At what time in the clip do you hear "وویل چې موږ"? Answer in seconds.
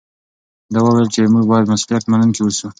0.85-1.45